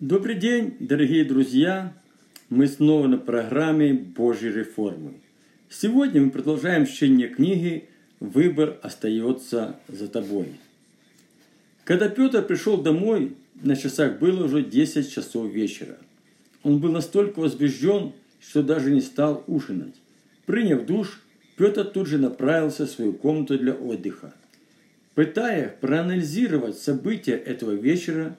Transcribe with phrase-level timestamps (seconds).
[0.00, 1.92] Добрый день, дорогие друзья!
[2.48, 5.12] Мы снова на программе Божьей реформы.
[5.68, 7.86] Сегодня мы продолжаем чтение книги
[8.18, 10.54] «Выбор остается за тобой».
[11.84, 15.98] Когда Петр пришел домой, на часах было уже 10 часов вечера.
[16.62, 19.96] Он был настолько возбужден, что даже не стал ужинать.
[20.46, 21.20] Приняв душ,
[21.56, 24.32] Петр тут же направился в свою комнату для отдыха.
[25.14, 28.38] Пытаясь проанализировать события этого вечера,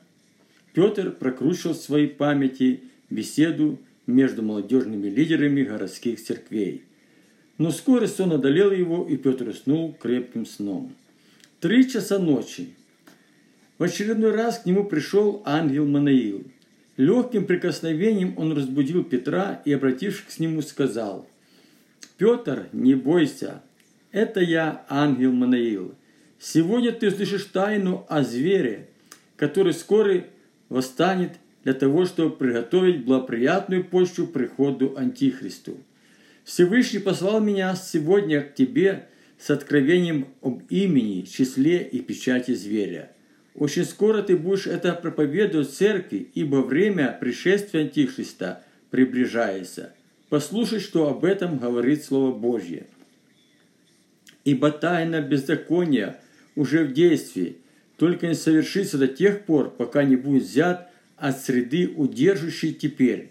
[0.73, 6.83] Петр прокручивал в своей памяти беседу между молодежными лидерами городских церквей.
[7.57, 10.93] Но вскоре сон одолел его, и Петр уснул крепким сном.
[11.59, 12.69] Три часа ночи.
[13.77, 16.43] В очередной раз к нему пришел ангел Манаил.
[16.97, 21.27] Легким прикосновением он разбудил Петра и, обратившись к нему, сказал,
[22.17, 23.63] «Петр, не бойся,
[24.11, 25.95] это я, ангел Манаил.
[26.39, 28.89] Сегодня ты слышишь тайну о звере,
[29.35, 30.25] который скоро
[30.71, 31.33] восстанет
[31.65, 35.77] для того, чтобы приготовить благоприятную почву приходу Антихристу.
[36.45, 43.11] Всевышний послал меня сегодня к тебе с откровением об имени, числе и печати зверя.
[43.53, 49.93] Очень скоро ты будешь это проповедовать в церкви, ибо время пришествия Антихриста приближается.
[50.29, 52.87] Послушай, что об этом говорит Слово Божье.
[54.45, 56.21] Ибо тайна беззакония
[56.55, 57.57] уже в действии,
[58.01, 63.29] только не совершится до тех пор, пока не будет взят от среды, удерживающей теперь.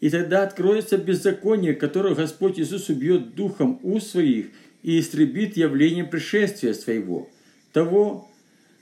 [0.00, 4.46] И тогда откроется беззаконие, которое Господь Иисус убьет духом у своих
[4.82, 7.30] и истребит явлением пришествия своего,
[7.72, 8.28] того,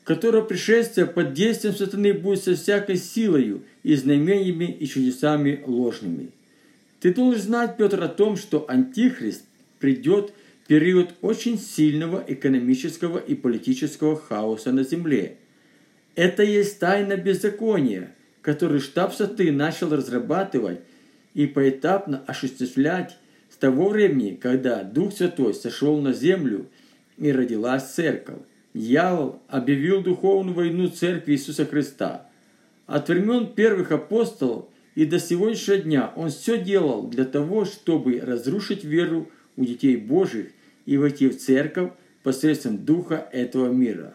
[0.05, 6.31] которое пришествие под действием сатаны будет со всякой силою и знамениями и чудесами ложными.
[7.01, 9.45] Ты должен знать, Петр, о том, что Антихрист
[9.81, 10.33] придет–
[10.67, 15.37] период очень сильного экономического и политического хаоса на Земле.
[16.15, 20.81] Это есть тайна беззакония, которую штаб Саты начал разрабатывать
[21.35, 23.17] и поэтапно осуществлять
[23.51, 26.67] с того времени, когда Дух Святой сошел на землю
[27.19, 28.39] и родилась церковь.
[28.75, 32.29] Дьявол объявил духовную войну Церкви Иисуса Христа.
[32.87, 38.85] От времен первых апостолов и до сегодняшнего дня он все делал для того, чтобы разрушить
[38.85, 40.49] веру у детей Божьих
[40.85, 44.15] и войти в церковь посредством духа этого мира.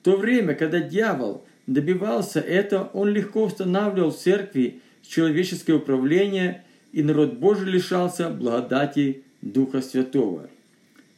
[0.00, 7.02] В то время, когда дьявол добивался этого, он легко устанавливал в церкви человеческое управление, и
[7.02, 10.48] народ Божий лишался благодати Духа Святого.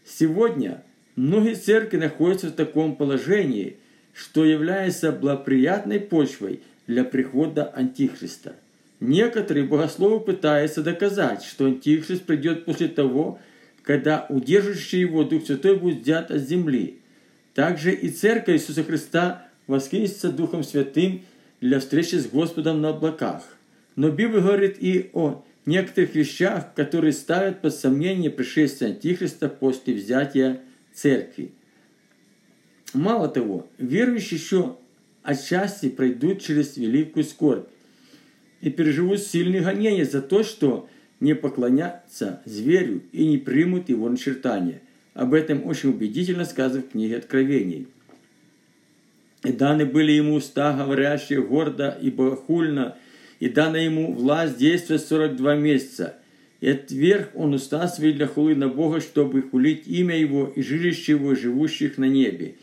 [0.05, 0.83] Сегодня
[1.17, 3.77] многие церкви находятся в таком положении,
[4.13, 8.55] что является благоприятной почвой для прихода Антихриста.
[9.01, 13.41] Некоторые богословы пытаются доказать, что Антихрист придет после того,
[13.85, 17.01] когда удерживающий его Дух Святой будет взят от земли.
[17.55, 21.23] Также и Церковь Иисуса Христа воскресится Духом Святым
[21.61, 23.45] для встречи с Господом на облаках.
[23.95, 30.61] Но Библия говорит и о некоторых вещах, которые ставят под сомнение пришествие Антихриста после взятия
[30.93, 31.53] Церкви.
[32.93, 34.77] Мало того, верующие еще
[35.23, 37.69] отчасти пройдут через великую скорбь
[38.61, 40.89] и переживут сильные гонения за то, что
[41.21, 44.81] не поклонятся зверю и не примут его начертания.
[45.15, 47.87] Об этом очень убедительно сказано в книге Откровений.
[49.45, 52.97] И даны были ему уста, говорящие гордо и богохульно,
[53.41, 56.17] и дана ему власть действовать 42 месяца.
[56.61, 61.13] И отверг он уста свои для хулы на Бога, чтобы хулить имя его и жилище
[61.13, 62.55] его, живущих на небе.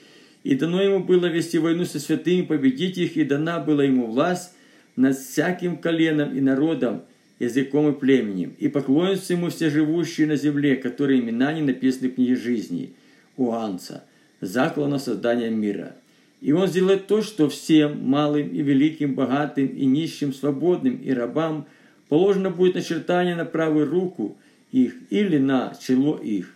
[0.43, 4.55] И дано ему было вести войну со святыми, победить их, и дана была ему власть
[4.95, 7.03] над всяким коленом и народом,
[7.41, 12.15] языком и племенем, и поклонятся ему все живущие на земле, которые имена не написаны в
[12.15, 12.93] книге жизни,
[13.35, 14.03] у Анца,
[14.41, 15.95] заклана создания мира.
[16.39, 21.65] И он сделает то, что всем, малым и великим, богатым и нищим, свободным и рабам,
[22.09, 24.37] положено будет начертание на правую руку
[24.71, 26.53] их или на чело их,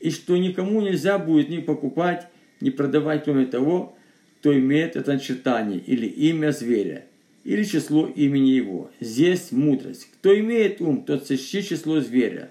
[0.00, 2.28] и что никому нельзя будет ни покупать,
[2.60, 3.96] ни продавать, кроме того,
[4.38, 7.04] кто имеет это начертание или имя зверя,
[7.44, 8.90] или число имени его.
[9.00, 10.08] Здесь мудрость.
[10.14, 12.50] Кто имеет ум, тот сочти число зверя,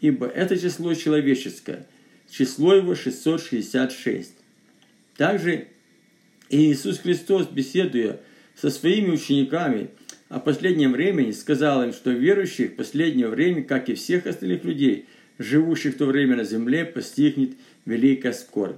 [0.00, 1.86] ибо это число человеческое.
[2.30, 4.34] Число его 666.
[5.16, 5.68] Также
[6.50, 8.20] Иисус Христос, беседуя
[8.54, 9.88] со своими учениками
[10.28, 15.06] о последнем времени, сказал им, что верующих в последнее время, как и всех остальных людей,
[15.38, 17.52] живущих в то время на земле, постигнет
[17.86, 18.76] великая скорбь.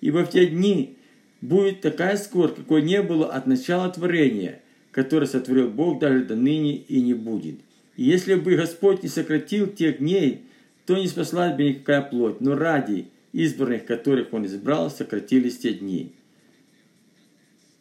[0.00, 0.96] Ибо в те дни
[1.40, 4.60] будет такая скорбь, какой не было от начала творения–
[4.92, 7.56] который сотворил Бог даже до ныне и не будет.
[7.96, 10.42] И если бы Господь не сократил тех дней,
[10.86, 16.12] то не спаслась бы никакая плоть, но ради избранных, которых Он избрал, сократились те дни.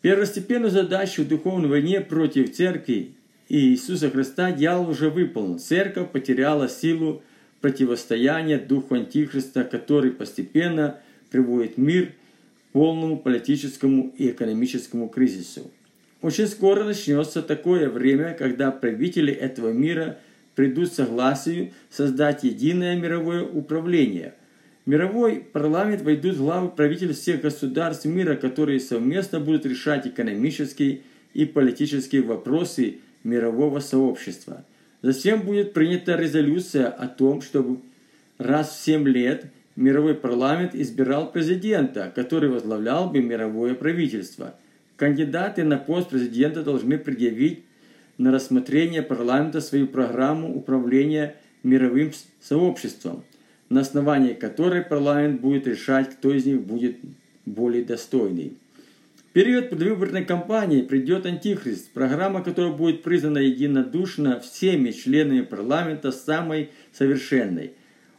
[0.02, 3.14] Первостепенную задачу в духовной войне против церкви
[3.50, 5.60] и Иисуса Христа дьявол уже выполнил.
[5.60, 7.22] Церковь потеряла силу
[7.60, 15.70] противостояния духу Антихриста, который постепенно приводит мир к полному политическому и экономическому кризису.
[16.22, 20.20] Очень скоро начнется такое время, когда правители этого мира
[20.56, 24.36] придут к согласию создать единое мировое управление.
[24.86, 31.02] В мировой парламент войдут главы правительств всех государств мира, которые совместно будут решать экономические
[31.34, 34.64] и политические вопросы мирового сообщества.
[35.02, 37.80] Затем будет принята резолюция о том, чтобы
[38.38, 39.46] раз в 7 лет
[39.76, 44.56] мировой парламент избирал президента, который возглавлял бы мировое правительство.
[45.02, 47.64] Кандидаты на пост президента должны предъявить
[48.20, 53.24] на рассмотрение парламента свою программу управления мировым сообществом,
[53.70, 56.98] на основании которой парламент будет решать, кто из них будет
[57.48, 58.54] более достойный.
[59.18, 66.70] В период предвыборной кампании придет Антихрист, программа которая будет признана единодушно всеми членами парламента самой
[66.92, 67.72] совершенной.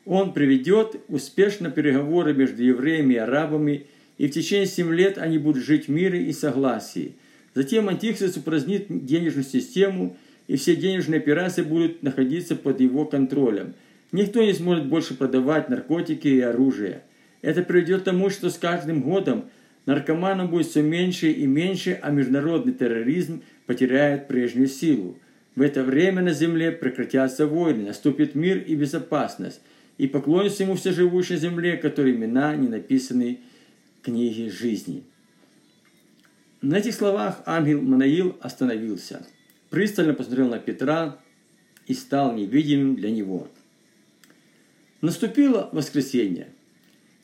[0.05, 3.87] Он приведет успешно переговоры между евреями и арабами,
[4.19, 7.15] и в течение семи лет они будут жить в мире и согласии.
[7.55, 10.17] Затем Антихрист упразднит денежную систему,
[10.49, 13.75] и все денежные операции будут находиться под его контролем.
[14.11, 17.03] Никто не сможет больше продавать наркотики и оружие.
[17.41, 19.45] Это приведет к тому, что с каждым годом–
[19.87, 25.19] наркоманов будет все меньше и меньше, а международный терроризм потеряет прежнюю силу.
[25.55, 29.61] В это время на земле прекратятся войны, наступит мир и безопасность,
[29.99, 33.41] и поклонятся ему все живущие земле, которые имена не написаны
[34.03, 35.05] в книге жизни.
[36.61, 39.27] На этих словах ангел Манаил остановился,
[39.71, 41.19] пристально посмотрел на Петра
[41.87, 43.49] и стал невидимым для него.
[45.01, 46.49] Наступило воскресенье–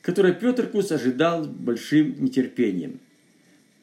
[0.01, 2.99] которое Петр Кус ожидал большим нетерпением.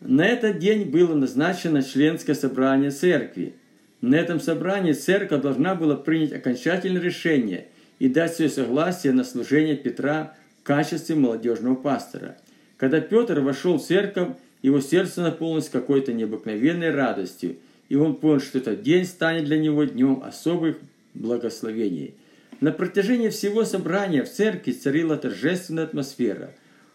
[0.01, 3.55] На этот день было назначено членское собрание церкви.
[4.01, 9.77] На этом собрании церковь должна была принять окончательное решение и дать свое согласие на служение
[9.77, 12.37] Петра в качестве молодежного пастора.
[12.77, 14.29] Когда Петр вошел в церковь,
[14.63, 17.57] его сердце наполнилось какой-то необыкновенной радостью,
[17.89, 20.79] и он понял, что этот день станет для него днем особых
[21.15, 22.15] благословений–
[22.61, 26.53] на протяжении всего собрания в церкви царила торжественная атмосфера.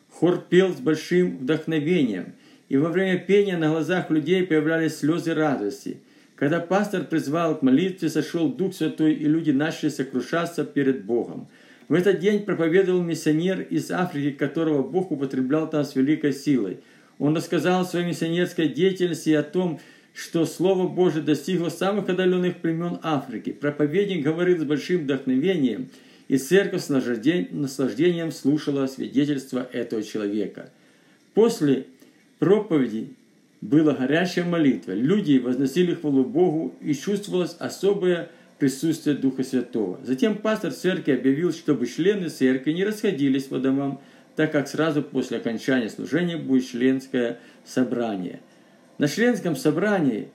[0.10, 2.34] Хор пел с большим вдохновением,
[2.68, 6.00] и во время пения на глазах людей появлялись слезы радости.
[6.36, 11.48] Когда пастор призвал к молитве, сошел Дух Святой, и люди начали сокрушаться перед Богом.
[11.92, 16.78] В этот день проповедовал миссионер из Африки, которого Бог употреблял там с великой силой.
[17.20, 19.78] Он рассказал о своей миссионерской деятельности и о том,
[20.14, 23.52] что Слово Божие достигло самых отдаленных племен Африки.
[23.52, 25.90] Проповедник говорил с большим вдохновением,
[26.30, 30.70] и церковь с наслаждением слушала свидетельство этого человека.
[31.34, 31.88] После
[32.40, 33.10] проповеди
[33.60, 34.94] была горячая молитва.
[34.94, 38.30] Люди возносили хвалу Богу, и чувствовалось особое
[38.62, 40.00] присутствие Духа Святого.
[40.06, 44.00] Затем пастор церкви объявил, чтобы члены церкви не расходились по домам,
[44.38, 48.40] так как сразу после окончания служения будет членское собрание–
[49.02, 50.28] на членском собрании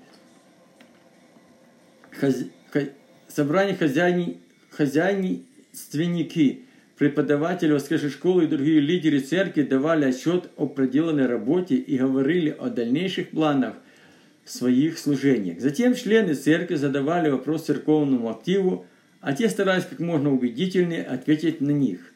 [2.10, 2.46] хозя...
[3.28, 4.40] собрании хозяйни...
[4.70, 6.64] хозяйственники,
[6.98, 12.68] преподаватели воскресшей школы и другие лидеры церкви давали отчет о проделанной работе и говорили о
[12.68, 13.76] дальнейших планах
[14.50, 15.60] своих служениях.
[15.60, 18.86] Затем члены церкви задавали вопрос церковному активу,
[19.20, 22.12] а те старались как можно убедительнее ответить на них.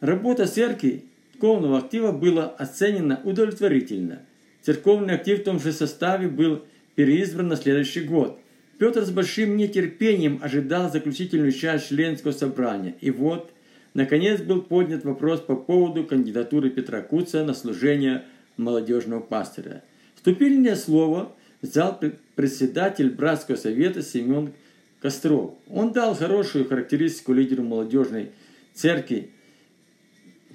[0.00, 4.22] Работа церкви церковного актива была оценена удовлетворительно.
[4.62, 6.64] Церковный актив в том же составе был
[6.96, 8.40] переизбран на следующий год.
[8.78, 12.94] Петр с большим нетерпением ожидал заключительную часть членского собрания.
[13.00, 13.52] И вот,
[13.94, 18.24] наконец, был поднят вопрос по поводу кандидатуры Петра Куца на служение
[18.56, 19.82] молодежного пастора.
[20.16, 21.32] Вступительное слово
[21.62, 21.98] взял
[22.34, 24.52] председатель братского совета Семен
[25.00, 25.54] Костров.
[25.68, 28.32] Он дал хорошую характеристику лидеру молодежной
[28.74, 29.30] церкви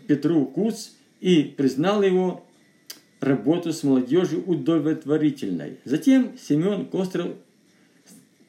[0.07, 0.89] Петру Куц
[1.21, 2.45] и признал его
[3.19, 5.77] работу с молодежью удовлетворительной.
[5.85, 7.35] Затем Семен Костров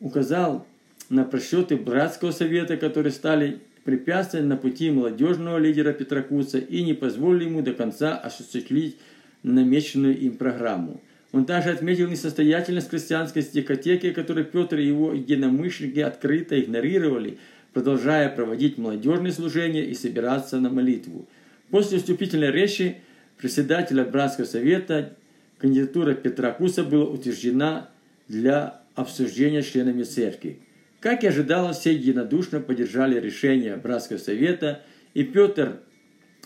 [0.00, 0.66] указал
[1.08, 6.94] на просчеты братского совета, которые стали препятствием на пути молодежного лидера Петра Куца и не
[6.94, 8.96] позволили ему до конца осуществить
[9.42, 11.00] намеченную им программу.
[11.34, 17.38] Он также отметил несостоятельность христианской стихотеки, которую Петр и его единомышленники открыто игнорировали,
[17.72, 21.26] продолжая проводить молодежные служения и собираться на молитву.
[21.70, 22.98] После вступительной речи
[23.36, 25.16] председателя Братского совета
[25.58, 27.90] кандидатура Петра Куса была утверждена
[28.28, 30.60] для обсуждения членами церкви.
[31.00, 34.82] Как и ожидалось, все единодушно поддержали решение Братского совета,
[35.14, 35.80] и Петр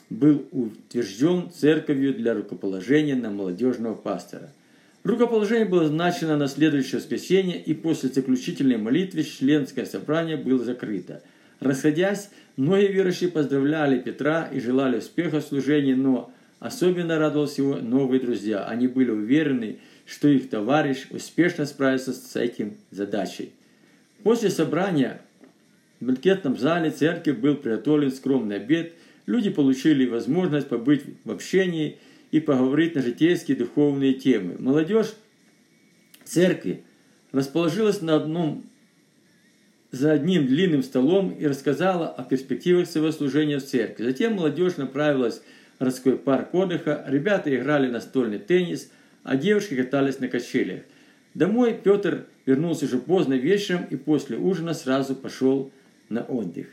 [0.09, 4.51] был утвержден церковью для рукоположения на молодежного пастора.
[5.09, 11.23] Рукоположение было назначено на следующее воскресенье, и после заключительной молитвы членское собрание было закрыто.
[11.61, 18.21] Расходясь, многие верующие поздравляли Петра и желали успеха в служении, но особенно радовались его новые
[18.21, 18.67] друзья.
[18.67, 23.53] Они были уверены, что их товарищ успешно справится с этим задачей.
[24.25, 25.23] После собрания
[26.01, 28.93] в банкетном зале церкви был приготовлен скромный обед.
[29.25, 31.97] Люди получили возможность побыть в общении
[32.31, 34.57] и поговорить на житейские духовные темы.
[34.59, 35.15] Молодежь
[36.25, 36.85] церкви
[37.33, 38.65] расположилась на одном
[39.91, 44.05] за одним длинным столом и рассказала о перспективах своего служения в церкви.
[44.05, 45.41] Затем молодежь направилась
[45.77, 48.91] в городской парк отдыха, ребята играли настольный теннис,
[49.23, 50.83] а девушки катались на качелях.
[51.35, 55.71] Домой Петр вернулся уже поздно вечером и после ужина сразу пошел
[56.09, 56.67] на отдых.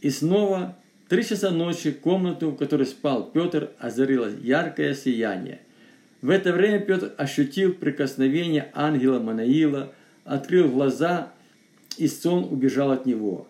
[0.00, 0.76] И снова
[1.10, 5.58] три часа ночи комнату, в которой спал Петр, озарило яркое сияние.
[6.22, 9.92] В это время Петр ощутил прикосновение ангела Манаила,
[10.24, 11.32] открыл глаза,
[11.98, 13.48] и сон убежал от него.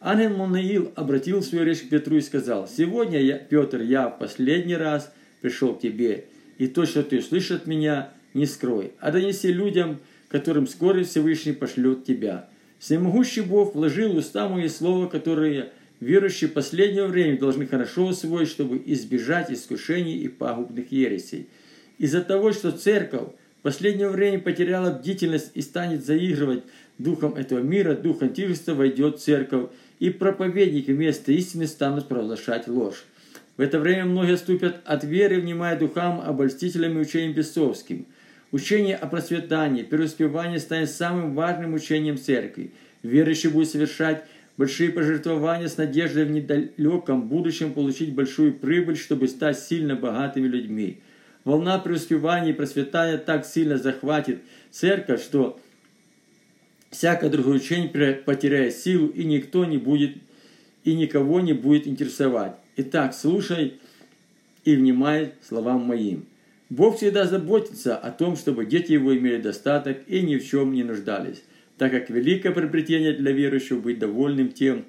[0.00, 4.76] Ангел Манаил обратил свою речь к Петру и сказал, «Сегодня, я, Петр, я в последний
[4.76, 5.12] раз
[5.42, 6.24] пришел к тебе,
[6.56, 9.98] и то, что ты слышишь от меня, не скрой, а донеси людям,
[10.28, 12.48] которым скоро Всевышний пошлет тебя.
[12.78, 19.50] Всемогущий Бог вложил уста мои слова, которые верующие последнего времени должны хорошо усвоить, чтобы избежать
[19.50, 21.48] искушений и пагубных ересей.
[21.98, 23.28] Из-за того, что церковь
[23.60, 26.64] в последнее время потеряла бдительность и станет заигрывать
[26.98, 33.04] духом этого мира, дух антихриста войдет в церковь, и проповедники вместо истины станут провозглашать ложь.
[33.56, 38.06] В это время многие ступят от веры, внимая духам, обольстителям и учениям бесовским–
[38.52, 42.70] Учение о процветании, преуспевании станет самым важным учением церкви.
[43.02, 44.24] Верующий будет совершать
[44.56, 51.00] большие пожертвования с надеждой в недалеком будущем получить большую прибыль, чтобы стать сильно богатыми людьми.
[51.44, 55.60] Волна преуспевания и процветания так сильно захватит церковь, что
[56.90, 60.16] всякое другое учение потеряет силу, и никто не будет,
[60.84, 62.56] и никого не будет интересовать.
[62.76, 63.74] Итак, слушай
[64.64, 66.26] и внимай словам моим.
[66.68, 70.82] Бог всегда заботится о том, чтобы дети его имели достаток и ни в чем не
[70.82, 71.44] нуждались,
[71.78, 74.84] так как великое приобретение для верующего быть довольным тем,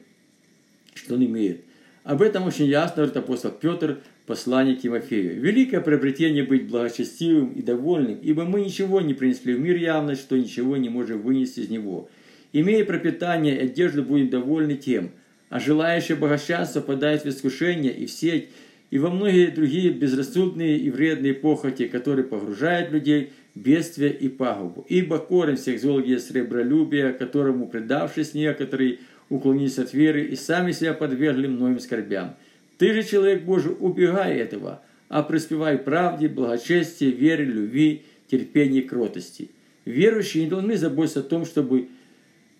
[0.94, 1.62] что он имеет.
[2.04, 5.42] Об этом очень ясно говорит апостол Петр к Тимофею.
[5.42, 10.38] Великое приобретение быть благочестивым и довольным, ибо мы ничего не принесли в мир явно, что
[10.38, 12.10] ничего не можем вынести из него.
[12.54, 15.12] Имея пропитание и одежду, будем довольны тем,
[15.50, 18.50] а желающие богатства попадают в искушение и в сеть,
[18.90, 24.86] и во многие другие безрассудные и вредные похоти, которые погружают людей бедствие и пагубу.
[24.88, 29.00] Ибо корень всех зол есть сребролюбие, которому, предавшись некоторые,
[29.30, 32.36] уклонились от веры и сами себя подвергли многим скорбям.
[32.78, 39.50] Ты же, человек Божий, убегай этого, а преуспевай правде, благочестии, вере, любви, терпении кротости.
[39.86, 41.88] Верующие не должны заботиться о том, чтобы,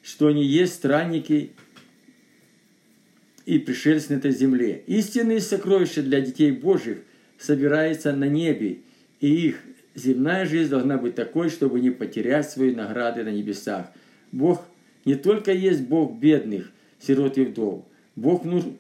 [0.02, 1.52] что они есть странники
[3.46, 4.84] и пришельцы на этой земле.
[4.88, 7.00] Истинные сокровища для детей Божьих
[7.38, 8.80] собираются на небе,
[9.20, 9.58] и их
[9.98, 13.88] земная жизнь должна быть такой, чтобы не потерять свои награды на небесах.
[14.32, 14.64] Бог
[15.04, 17.84] не только есть Бог бедных, сирот и вдов.
[18.16, 18.78] Бог нужен,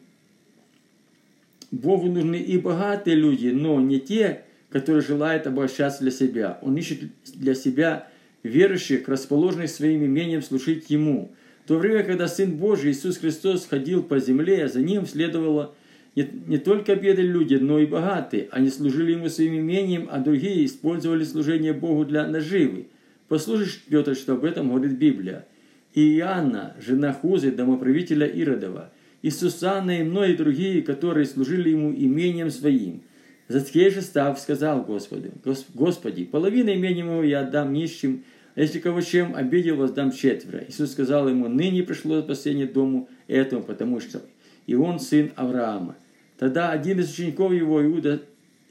[1.71, 6.59] Богу нужны и богатые люди, но не те, которые желают обогащаться для себя.
[6.61, 7.01] Он ищет
[7.35, 8.07] для себя
[8.43, 11.33] верующих, расположенных своим имением служить Ему–
[11.67, 15.75] в то время, когда Сын Божий Иисус Христос ходил по земле, за Ним следовало
[16.17, 18.47] не, не только бедные люди, но и богатые.
[18.49, 22.87] Они служили Ему своим имением, а другие использовали служение Богу для наживы.
[23.27, 25.45] Послушай, Петр, что об этом говорит Библия.
[25.93, 32.49] И Иоанна, жена Хузы, домоправителя Иродова, и Сусанна, и многие другие, которые служили Ему имением
[32.49, 33.03] своим.
[33.47, 35.29] Заткей же став, сказал Господу,
[35.75, 38.23] Господи, половину имения моего я отдам нищим,
[38.55, 40.63] а если кого чем обидел, воздам четверо.
[40.67, 44.23] Иисус сказал ему, ныне пришло спасение дому этому, потому что
[44.65, 45.95] и он сын Авраама.
[46.37, 48.21] Тогда один из учеников его, Иуда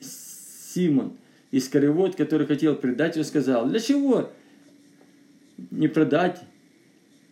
[0.00, 1.12] Симон,
[1.50, 4.30] Искариот, который хотел предать его, сказал, для чего
[5.70, 6.40] не продать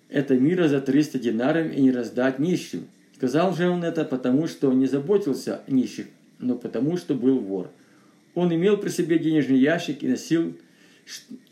[0.09, 2.89] это мира за 300 динаров и не раздать нищим?
[3.17, 6.07] Сказал же он это потому, что не заботился о нищих,
[6.39, 7.71] но потому, что был вор.
[8.35, 10.55] Он имел при себе денежный ящик и носил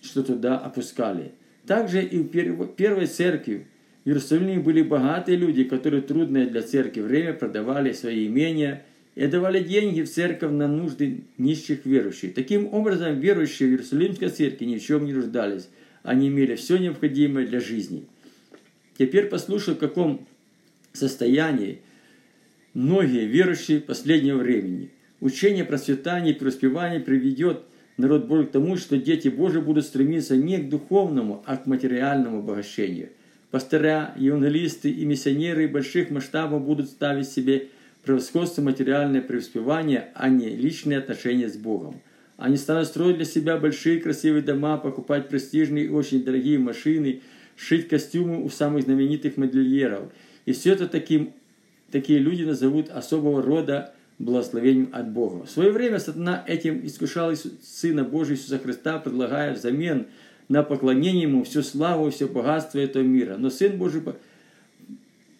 [0.03, 1.33] что туда опускали.
[1.67, 3.67] Также и в первой церкви
[4.05, 9.63] в Иерусалиме были богатые люди, которые трудное для церкви время продавали свои имения и давали
[9.63, 12.35] деньги в церковь на нужды нищих верующих.
[12.35, 15.69] Таким образом, верующие в Иерусалимской церкви ни в чем не нуждались.
[16.03, 18.05] Они имели все необходимое для жизни.
[18.99, 20.27] Теперь послушай, в каком
[20.93, 21.81] состоянии
[22.75, 24.91] многие верующие последнего времени.
[25.21, 27.63] Учение процветания и преуспевания приведет
[27.97, 32.41] народ Божий к тому, что дети Божии будут стремиться не к духовному, а к материальному
[32.41, 33.11] обогащению.
[33.53, 37.69] Пастыря, евангелисты и миссионеры больших масштабов будут ставить себе
[38.03, 42.01] превосходство материальное преуспевание, а не личные отношения с Богом.
[42.39, 47.21] Они станут строить для себя большие красивые дома, покупать престижные и очень дорогие машины,
[47.55, 50.11] шить костюмы у самых знаменитых модельеров.
[50.47, 51.35] И все это таким,
[51.91, 55.45] такие люди назовут особого рода благословением от Бога.
[55.45, 60.07] В свое время сатана этим искушал Сына Божия Иисуса Христа, предлагая взамен
[60.53, 63.37] на поклонение Ему всю славу все богатство этого мира.
[63.39, 64.03] Но Сын Божий,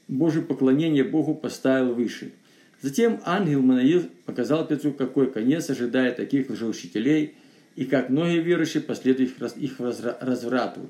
[0.09, 2.33] Божий поклонение Богу поставил выше.
[2.81, 7.35] Затем ангел Манаил показал Петру, какой конец ожидает таких лжеучителей,
[7.77, 10.89] и как многие верующие последуют их разврату.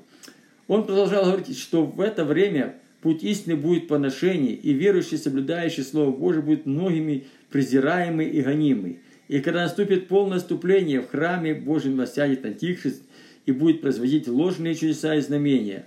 [0.69, 6.15] Он продолжал говорить, что в это время путь истины будет поношение, и верующие, соблюдающие Слово
[6.15, 8.99] Божие, будут многими презираемы и гонимы.
[9.27, 13.03] И когда наступит полное ступление, в храме Божьем насядет Антихрист
[13.45, 15.85] и будет производить ложные чудеса и знамения.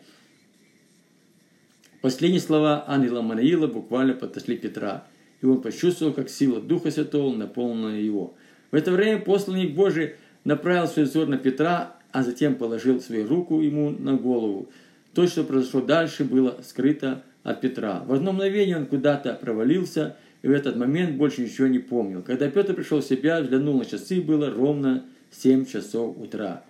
[2.00, 5.06] Последние слова ангела Манаила буквально подошли Петра,
[5.40, 8.34] и он почувствовал, как сила Духа Святого наполнила его.
[8.70, 13.60] В это время посланник Божий направил свой взор на Петра, а затем положил свою руку
[13.60, 14.68] ему на голову.
[15.14, 18.04] То, что произошло дальше, было скрыто от Петра.
[18.06, 22.22] В одно мгновение он куда-то провалился– и в этот момент больше ничего не помнил.
[22.22, 26.62] Когда Петр пришел в себя, взглянул на часы, было ровно 7 часов утра.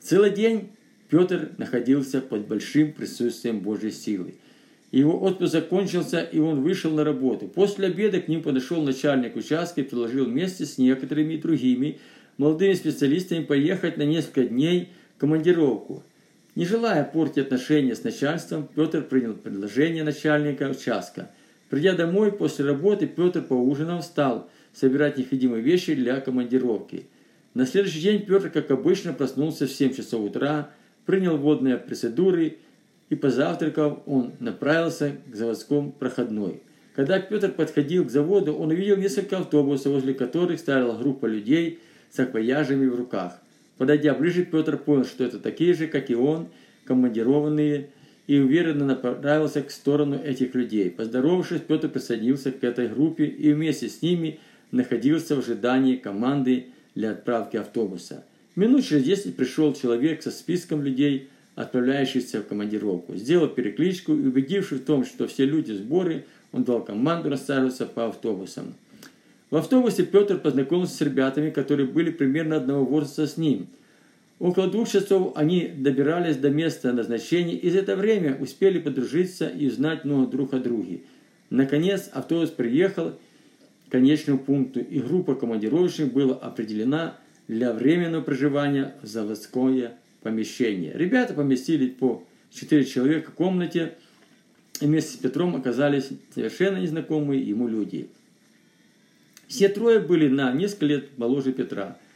[0.00, 0.70] Целый день
[1.08, 4.34] Петр находился под большим присутствием Божьей силы.
[4.90, 7.46] Его отпуск закончился, и он вышел на работу.
[7.46, 11.98] После обеда к ним подошел начальник участка и предложил вместе с некоторыми другими
[12.38, 16.02] молодыми специалистами поехать на несколько дней в командировку.
[16.56, 21.30] Не желая портить отношения с начальством, Петр принял предложение начальника участка–
[21.70, 27.06] Придя домой после работы, Петр поужинал, встал собирать необходимые вещи для командировки.
[27.52, 30.70] На следующий день Петр, как обычно, проснулся в 7 часов утра,
[31.04, 32.58] принял водные процедуры
[33.08, 36.62] и, позавтракав, он направился к заводскому проходной.
[36.94, 42.20] Когда Петр подходил к заводу, он увидел несколько автобусов, возле которых стояла группа людей с
[42.20, 43.40] акваяжами в руках.
[43.78, 46.48] Подойдя ближе, Петр понял, что это такие же, как и он,
[46.84, 47.88] командированные
[48.28, 50.88] и уверенно направился к сторону этих людей.
[50.88, 54.38] Поздоровавшись, Петр присоединился к этой группе и вместе с ними
[54.70, 56.66] находился в ожидании команды
[57.00, 58.24] для отправки автобуса.
[58.56, 63.16] Минут через десять пришел человек со списком людей, отправляющихся в командировку.
[63.16, 67.86] Сделал перекличку и, убедившись в том, что все люди в сборе, он дал команду рассаживаться
[67.86, 68.74] по автобусам.
[69.50, 73.66] В автобусе Петр познакомился с ребятами, которые были примерно одного возраста с ним–
[74.40, 79.68] Около двух часов они добирались до места назначения и за это время успели подружиться и
[79.68, 81.02] узнать много друг о друге.
[81.50, 83.12] Наконец автобус приехал
[83.90, 90.92] конечному пункту, и группа командировочных была определена для временного проживания в заводское помещение.
[90.94, 93.94] Ребята поместили по четыре человека в комнате,
[94.80, 98.08] и вместе с Петром оказались совершенно незнакомые ему люди.
[99.48, 101.98] Все трое были на несколько лет моложе Петра–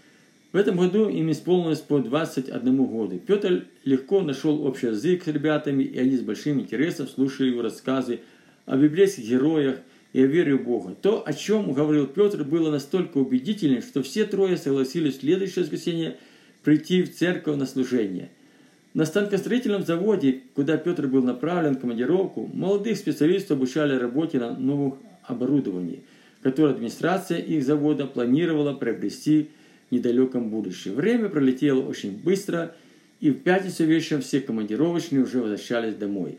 [0.54, 3.18] в этом году им исполнилось по 21 году.
[3.18, 8.20] Петр легко нашел общий язык с ребятами, и они с большим интересом слушали его рассказы
[8.64, 9.78] о библейских героях
[10.14, 10.94] и о вере в Бога.
[10.94, 16.16] То, о чем говорил Петр, было настолько убедительным, что все трое согласились в следующее воскресенье
[16.62, 18.30] прийти в церковь на служение.
[18.94, 24.94] На станкостроительном заводе, куда Петр был направлен в командировку, молодых специалистов обучали работе на новых
[25.24, 26.04] оборудовании,
[26.42, 29.48] которое администрация их завода планировала приобрести
[29.90, 30.94] недалеком будущем.
[30.94, 32.76] Время пролетело очень быстро,
[33.18, 36.38] и в пятницу вечером все командировочные уже возвращались домой.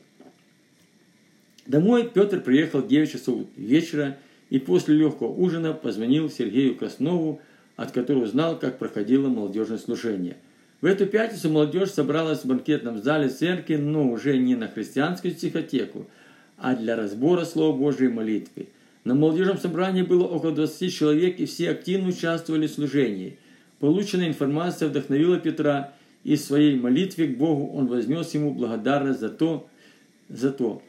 [1.65, 4.17] Домой Петр приехал в 9 часов вечера
[4.49, 7.41] и после легкого ужина позвонил Сергею Краснову,
[7.75, 10.38] от которого узнал, как проходило молодежное служение.
[10.82, 16.06] В эту пятницу молодежь собралась в банкетном зале церкви, но уже не на христианскую психотеку,
[16.58, 18.67] а для разбора Слова Божьей молитвы.
[19.04, 23.38] На молодежном собрании было около 20 человек, и все активно участвовали в служении–
[23.80, 29.30] Полученная информация вдохновила Петра, и в своей молитве к Богу он вознес ему благодарность за
[29.30, 29.67] то,
[30.30, 30.82] за то.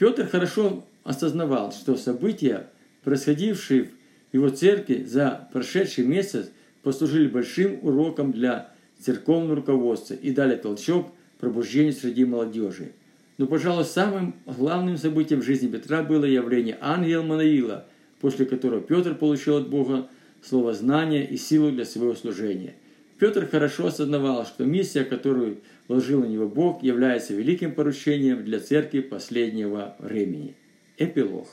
[0.00, 2.70] Петр хорошо осознавал, что события,
[3.04, 3.90] происходившие
[4.32, 6.50] в его церкви за прошедший месяц,
[6.82, 12.92] послужили большим уроком для церковного руководства и дали толчок пробуждению среди молодежи.
[13.36, 17.84] Но, пожалуй, самым главным событием в жизни Петра было явление ангела Манаила,
[18.22, 20.08] после которого Петр получил от Бога
[20.42, 22.72] слово знания и силу для своего служения.
[23.18, 25.58] Петр хорошо осознавал, что миссия, которую
[25.90, 30.54] вложил на него Бог, является великим поручением для церкви последнего времени.
[30.98, 31.48] Эпилог.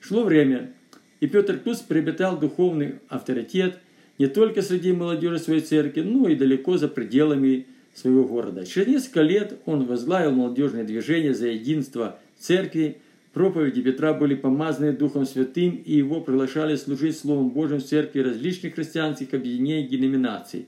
[0.00, 0.72] Шло время,
[1.20, 3.78] и Петр Туз приобретал духовный авторитет
[4.18, 8.64] не только среди молодежи своей церкви, но и далеко за пределами своего города.
[8.64, 12.96] Через несколько лет он возглавил молодежное движение за единство церкви.
[13.34, 18.76] Проповеди Петра были помазаны Духом Святым, и его приглашали служить Словом Божьим в церкви различных
[18.76, 20.64] христианских объединений и деноминаций.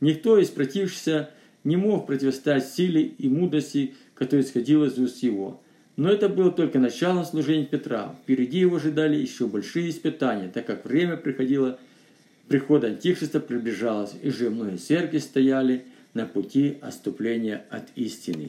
[0.00, 1.30] Никто из протившихся
[1.68, 5.60] не мог противостоять силе и мудрости, которая исходила из уст его.
[5.96, 8.16] Но это было только началом служения Петра.
[8.22, 11.78] Впереди его ожидали еще большие испытания, так как время приходило,
[12.48, 18.46] приход Антихриста приближалось, и же многие церкви стояли на пути отступления от истины.